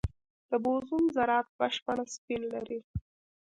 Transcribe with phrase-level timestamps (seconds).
[0.49, 2.79] د بوزون ذرات بشپړ سپین لري.